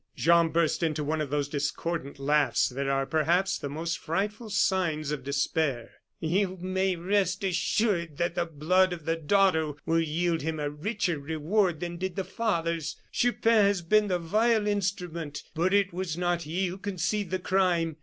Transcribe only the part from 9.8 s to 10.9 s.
will yield him a